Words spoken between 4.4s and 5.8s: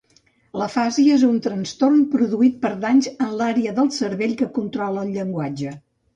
que controla el llenguatge.